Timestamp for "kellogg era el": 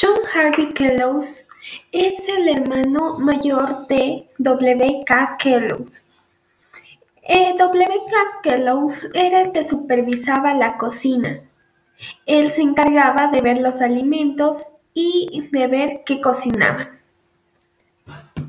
8.42-9.52